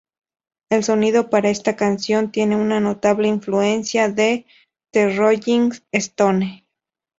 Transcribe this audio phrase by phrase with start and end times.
[0.71, 4.47] El sonido para esta canción tiene una notable influencia de
[4.91, 6.63] The Rolling Stones.